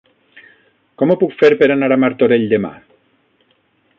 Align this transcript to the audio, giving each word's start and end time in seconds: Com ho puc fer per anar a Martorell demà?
Com 1.01 1.13
ho 1.13 1.17
puc 1.23 1.35
fer 1.41 1.51
per 1.59 1.69
anar 1.75 1.91
a 1.95 1.99
Martorell 2.05 2.49
demà? 2.57 2.75